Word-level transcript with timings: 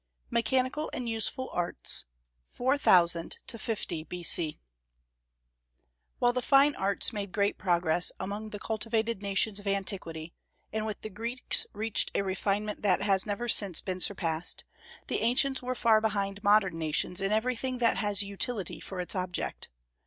MECHANICAL 0.31 0.89
AND 0.93 1.07
USEFUL 1.07 1.51
ARTS. 1.53 2.05
4000 2.45 3.37
50 3.47 4.03
B.C. 4.05 4.59
While 6.17 6.33
the 6.33 6.41
fine 6.41 6.73
arts 6.73 7.13
made 7.13 7.31
great 7.31 7.59
progress 7.59 8.11
among 8.19 8.49
the 8.49 8.57
cultivated 8.57 9.21
nations 9.21 9.59
of 9.59 9.67
antiquity, 9.67 10.33
and 10.73 10.87
with 10.87 11.01
the 11.01 11.11
Greeks 11.11 11.67
reached 11.71 12.09
a 12.15 12.23
refinement 12.23 12.81
that 12.81 13.03
has 13.03 13.27
never 13.27 13.47
since 13.47 13.79
been 13.79 14.01
surpassed, 14.01 14.63
the 15.05 15.19
ancients 15.21 15.61
were 15.61 15.75
far 15.75 16.01
behind 16.01 16.43
modern 16.43 16.79
nations 16.79 17.21
in 17.21 17.31
everything 17.31 17.77
that 17.77 17.97
has 17.97 18.23
utility 18.23 18.79
for 18.79 18.99
its 19.01 19.13
object. 19.13 19.69